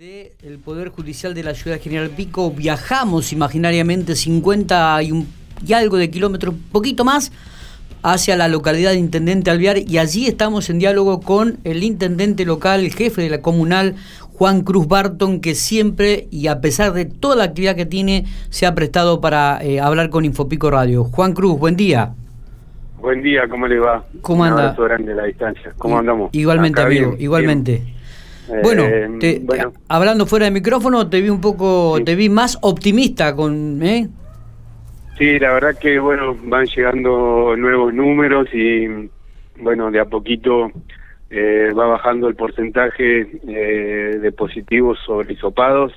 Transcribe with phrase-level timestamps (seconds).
[0.00, 5.28] del Poder Judicial de la Ciudad General Pico viajamos imaginariamente 50 y, un,
[5.66, 7.32] y algo de kilómetros, poquito más,
[8.02, 12.80] hacia la localidad de Intendente Alvear y allí estamos en diálogo con el intendente local,
[12.80, 13.94] el jefe de la comunal,
[14.32, 18.64] Juan Cruz Barton, que siempre y a pesar de toda la actividad que tiene, se
[18.64, 21.04] ha prestado para eh, hablar con Infopico Radio.
[21.04, 22.14] Juan Cruz, buen día.
[23.02, 24.02] Buen día, ¿cómo le va?
[24.22, 24.56] ¿Cómo anda?
[24.56, 25.74] Un abrazo grande a la distancia.
[25.76, 26.30] ¿Cómo andamos?
[26.32, 27.82] Igualmente, Acá amigo, bien, igualmente.
[27.84, 27.99] bien.
[28.62, 29.72] Bueno, Eh, te- bueno.
[29.88, 32.04] hablando fuera de micrófono, te vi un poco, Sí.
[32.04, 34.08] te vi más optimista con, ¿eh?
[35.18, 38.86] Sí, la verdad que bueno, van llegando nuevos números y
[39.60, 40.70] bueno, de a poquito
[41.30, 45.92] eh, va bajando el porcentaje eh, de positivos sobre hisopados.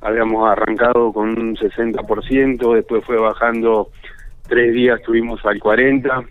[0.00, 3.88] Habíamos arrancado con un 60%, después fue bajando
[4.48, 6.26] tres días, estuvimos al 40%.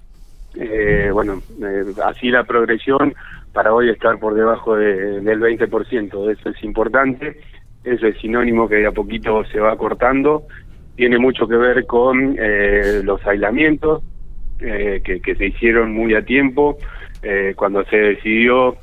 [0.56, 3.14] Eh, bueno, eh, así la progresión
[3.54, 6.30] para hoy estar por debajo de- del 20%.
[6.30, 7.40] Eso es importante,
[7.84, 10.44] eso es sinónimo que de a poquito se va cortando.
[10.96, 14.04] Tiene mucho que ver con eh, los aislamientos
[14.60, 16.78] eh, que, se hicieron muy a tiempo,
[17.22, 18.78] eh, cuando se decidió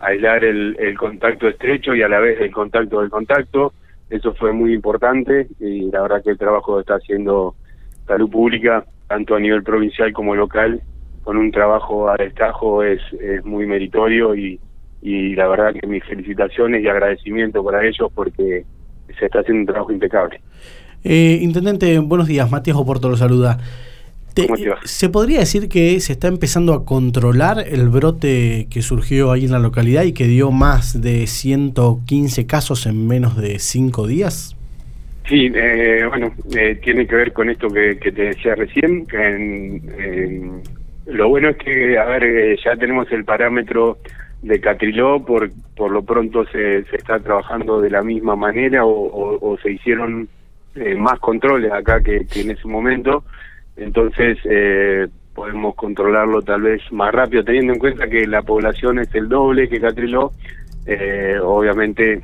[0.00, 3.72] aislar el, el contacto estrecho y a la vez el contacto del contacto.
[4.08, 7.54] Eso fue muy importante y la verdad que el trabajo está haciendo
[8.06, 10.80] salud pública, tanto a nivel provincial como local,
[11.26, 14.60] con un trabajo a destajo es, es muy meritorio y,
[15.02, 18.64] y la verdad que mis felicitaciones y agradecimiento para ellos porque
[19.18, 20.40] se está haciendo un trabajo impecable.
[21.02, 22.48] Eh, Intendente, buenos días.
[22.48, 23.58] Matías Oporto lo saluda.
[24.34, 24.78] Te- ¿Cómo te va?
[24.84, 29.50] ¿Se podría decir que se está empezando a controlar el brote que surgió ahí en
[29.50, 34.54] la localidad y que dio más de 115 casos en menos de 5 días?
[35.28, 39.06] Sí, eh, bueno, eh, tiene que ver con esto que, que te decía recién.
[39.06, 43.98] que en- en- lo bueno es que, a ver, eh, ya tenemos el parámetro
[44.42, 49.56] de Catriló, por, por lo pronto se, se está trabajando de la misma manera o,
[49.62, 50.28] se hicieron
[50.74, 53.24] eh, más controles acá que, que en ese momento.
[53.76, 59.14] Entonces, eh, podemos controlarlo tal vez más rápido, teniendo en cuenta que la población es
[59.14, 60.32] el doble que Catriló.
[60.86, 62.22] Eh, obviamente,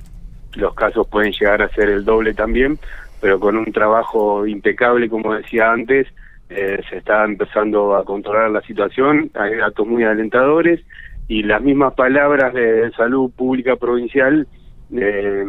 [0.55, 2.79] los casos pueden llegar a ser el doble también,
[3.21, 6.07] pero con un trabajo impecable, como decía antes,
[6.55, 10.81] eh, se está empezando a controlar la situación, hay datos muy alentadores
[11.29, 14.47] y las mismas palabras de salud pública provincial
[14.95, 15.45] eh,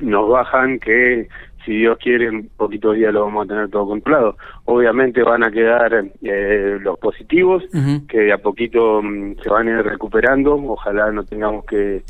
[0.00, 1.28] nos bajan que
[1.64, 4.36] si Dios quiere en poquitos días lo vamos a tener todo controlado.
[4.64, 7.62] Obviamente van a quedar eh, los positivos,
[8.08, 12.02] que de a poquito mm, se van a ir recuperando, ojalá no tengamos que,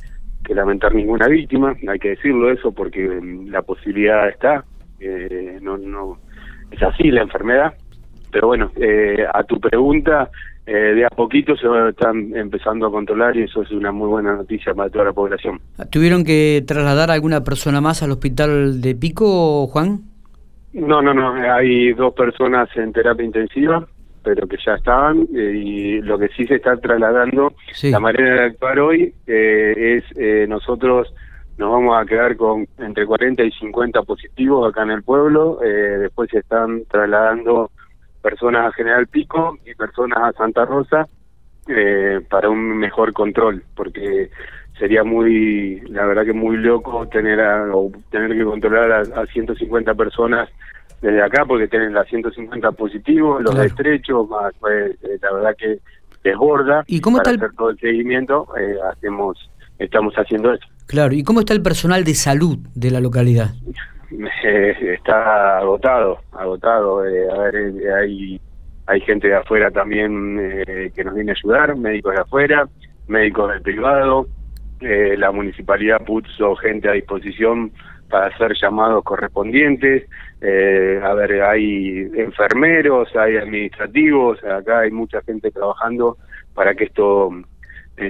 [0.44, 4.64] que lamentar ninguna víctima, hay que decirlo eso porque mm, la posibilidad está,
[4.98, 6.18] eh, no, no
[6.70, 7.74] es así la enfermedad,
[8.34, 10.28] pero bueno, eh, a tu pregunta,
[10.66, 14.34] eh, de a poquito se están empezando a controlar y eso es una muy buena
[14.34, 15.60] noticia para toda la población.
[15.92, 20.00] ¿Tuvieron que trasladar a alguna persona más al hospital de Pico, Juan?
[20.72, 23.86] No, no, no, hay dos personas en terapia intensiva,
[24.24, 27.92] pero que ya estaban, eh, y lo que sí se está trasladando, Sí.
[27.92, 31.14] la manera de actuar hoy eh, es eh, nosotros
[31.56, 36.28] nos vamos a quedar con entre 40 y 50 positivos acá en el pueblo, después
[36.28, 37.70] se están trasladando
[38.24, 41.06] personas a General Pico y personas a Santa Rosa
[41.68, 44.30] eh, para un mejor control, porque
[44.78, 49.26] sería muy, la verdad que muy loco tener a, o tener que controlar a, a
[49.26, 50.48] 150 personas
[51.02, 53.68] desde acá, porque tienen las 150 positivos, los Claro.
[53.68, 55.78] estrechos, más pues, eh, la verdad que
[56.24, 56.82] desborda.
[56.86, 59.38] ¿Y cómo para está el- hacer todo el seguimiento, eh, hacemos,
[59.78, 60.66] estamos haciendo eso.
[60.86, 63.50] Claro, ¿y cómo está el personal de salud de la localidad?
[64.10, 67.06] Eh, está agotado, agotado.
[67.06, 68.40] eh, a ver, eh, hay
[68.86, 72.68] hay gente de afuera también eh, que nos viene a ayudar, médicos de afuera,
[73.08, 74.26] médicos del privado.
[74.80, 77.72] eh, la municipalidad puso gente a disposición
[78.10, 80.04] para hacer llamados correspondientes.
[80.42, 86.18] eh, a ver, hay enfermeros, hay administrativos, acá hay mucha gente trabajando
[86.54, 87.30] para que esto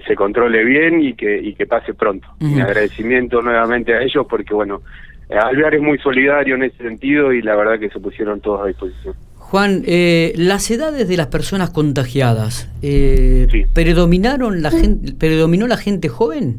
[0.06, 2.26] se controle bien y que y que pase pronto.
[2.40, 4.80] Mi agradecimiento nuevamente a ellos porque bueno,
[5.30, 8.66] Alvear es muy solidario en ese sentido y la verdad que se pusieron todos a
[8.66, 9.14] disposición.
[9.36, 13.64] Juan, eh, las edades de las personas contagiadas, eh, Sí.
[13.72, 16.56] ¿predominaron la gente, ¿predominó la gente joven?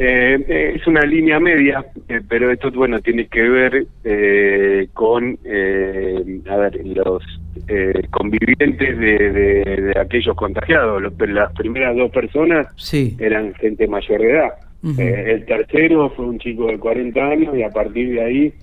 [0.00, 5.36] Eh, eh, es una línea media, eh, pero esto bueno tiene que ver eh, con
[5.44, 7.22] eh, a ver los
[7.66, 11.02] eh, convivientes de, de- de aquellos contagiados.
[11.18, 13.16] Las primeras dos personas Sí.
[13.18, 14.50] eran gente mayor de edad.
[14.98, 18.54] Eh, el tercero fue un chico de 40 años y a partir de ahí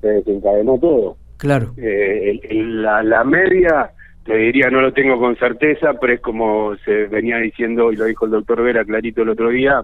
[0.00, 1.16] se desencadenó todo.
[1.38, 1.72] Claro.
[1.76, 3.90] Eh, el- el- la, la media,
[4.24, 8.04] te diría, no lo tengo con certeza, pero es como se venía diciendo y lo
[8.04, 9.82] dijo el doctor Vera clarito el otro día,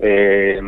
[0.00, 0.60] eh,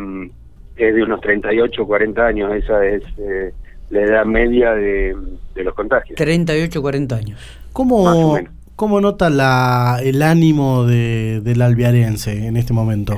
[0.75, 3.51] es de unos 38 o 40 años, esa es eh,
[3.89, 5.15] la edad media de,
[5.55, 6.15] los contagios.
[6.17, 7.39] 38 40 años.
[7.73, 8.37] ¿Cómo,
[8.75, 13.17] ¿cómo nota la, el ánimo de, del albiarense en este momento?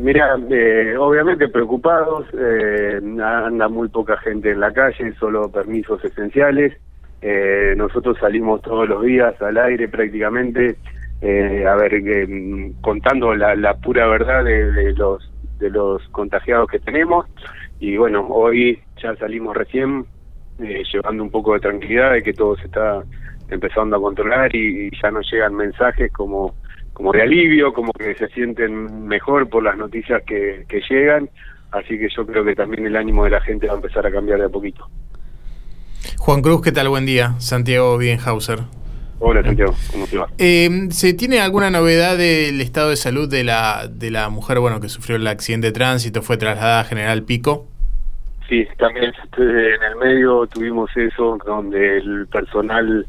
[0.00, 6.74] Mira, eh, obviamente preocupados, eh, anda muy poca gente en la calle, solo permisos esenciales.
[7.20, 10.78] Eh, nosotros salimos todos los días al aire prácticamente,
[11.20, 12.00] eh, a ver,
[12.80, 17.26] contando la, la, pura verdad de, los de los contagiados que tenemos.
[17.78, 20.06] Y bueno, hoy ya salimos recién,
[20.58, 23.02] llevando un poco de tranquilidad de que todo se está
[23.50, 26.54] empezando a controlar y ya nos llegan mensajes como
[26.92, 31.30] como de alivio, como que se sienten mejor por las noticias que, llegan,
[31.70, 34.10] así que yo creo que también el ánimo de la gente va a empezar a
[34.10, 34.88] cambiar de a poquito.
[36.18, 36.88] Juan Cruz, ¿qué tal?
[36.88, 37.34] Buen día.
[37.38, 38.60] Santiago Bienhauser.
[39.22, 40.28] Hola Santiago, ¿cómo te va?
[40.38, 44.80] Eh, ¿Se tiene alguna novedad del estado de salud de la, de la mujer bueno
[44.80, 47.66] que sufrió el accidente de tránsito, fue trasladada a General Pico?
[48.48, 53.06] Sí, también este, en el medio tuvimos eso, donde el personal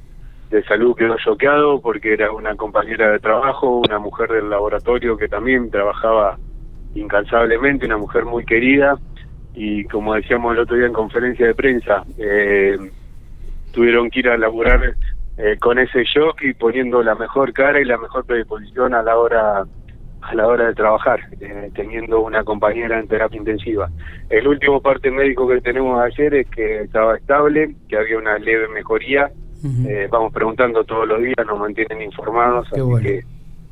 [0.52, 5.30] de salud quedó choqueado porque era una compañera de trabajo, una mujer del laboratorio que
[5.30, 6.38] también trabajaba
[6.94, 9.00] incansablemente, una mujer muy querida
[9.54, 12.78] y como decíamos el otro día en conferencia de prensa, eh,
[13.72, 14.96] tuvieron que ir a laburar
[15.38, 19.18] eh, con ese shock y poniendo la mejor cara y la mejor predisposición a la
[19.18, 19.64] hora
[20.22, 23.90] a la hora de trabajar, eh, teniendo una compañera en terapia intensiva.
[24.30, 28.68] El último parte médico que tenemos ayer es que estaba estable, que había una leve
[28.68, 29.32] mejoría
[29.64, 33.24] eh, vamos preguntando todos los días, nos mantienen informados, así que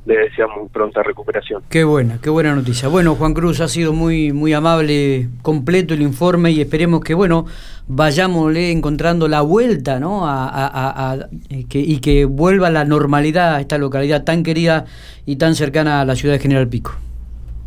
[0.05, 1.61] le deseamos pronta recuperación.
[1.69, 2.87] Qué buena, qué buena noticia.
[2.87, 7.45] Bueno, Juan Cruz, ha sido muy, muy amable, completo el informe y esperemos que, bueno,
[7.87, 10.21] vayámosle encontrando la vuelta, ¿no?
[10.25, 14.85] A, eh, que, y que vuelva a la normalidad a esta localidad tan querida
[15.25, 16.91] y tan cercana a la ciudad de General Pico.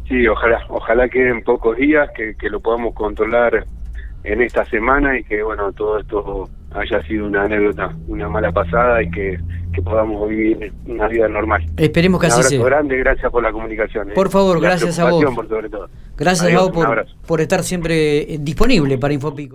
[0.08, 3.64] Sí, ojalá, ojalá que en pocos días, que, que lo podamos controlar
[4.24, 9.02] en esta semana y que, bueno, todo esto haya sido una anécdota, una mala pasada
[9.02, 9.38] y que,
[9.82, 11.64] podamos vivir una vida normal.
[11.78, 12.62] Esperemos que así sea.
[12.62, 14.10] grande, gracias por la comunicación.
[14.10, 14.12] ¿eh?
[14.14, 15.24] Por favor, gracias a vos.
[15.34, 15.88] Por sobre todo.
[16.16, 19.50] Gracias a vos por, por estar siempre eh, disponible para Infopico.